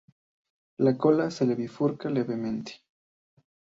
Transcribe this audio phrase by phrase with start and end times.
[0.79, 2.81] La cola se le bifurca levemente.